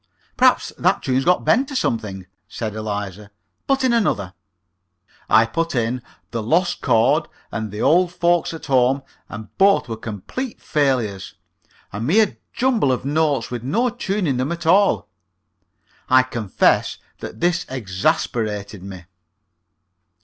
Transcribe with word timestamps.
"Perhaps 0.35 0.73
that 0.79 1.03
tune's 1.03 1.25
got 1.25 1.45
bent 1.45 1.69
or 1.71 1.75
something," 1.75 2.25
said 2.47 2.73
Eliza. 2.73 3.29
"Put 3.67 3.83
in 3.83 3.93
another." 3.93 4.33
I 5.29 5.45
put 5.45 5.75
in 5.75 6.01
"The 6.31 6.41
Lost 6.41 6.81
Chord" 6.81 7.27
and 7.51 7.69
"The 7.69 7.83
Old 7.83 8.11
Folks 8.11 8.51
at 8.51 8.65
Home," 8.65 9.03
and 9.29 9.55
both 9.59 9.87
were 9.87 9.95
complete 9.95 10.59
failures 10.59 11.35
a 11.93 12.01
mere 12.01 12.37
jumble 12.51 12.91
of 12.91 13.05
notes, 13.05 13.51
with 13.51 13.61
no 13.61 13.89
tune 13.91 14.25
in 14.25 14.37
them 14.37 14.51
at 14.51 14.65
all. 14.65 15.07
I 16.09 16.23
confess 16.23 16.97
that 17.19 17.39
this 17.39 17.67
exasperated 17.69 18.81
me. 18.81 19.05